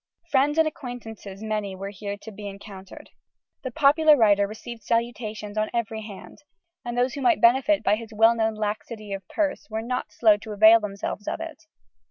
[0.31, 3.11] Friends and acquaintances many were here to be encountered:
[3.61, 6.39] the popular writer received salutations on every hand,
[6.83, 10.37] and those who might benefit by his well known laxity of purse were not slow
[10.37, 11.65] to avail themselves of it.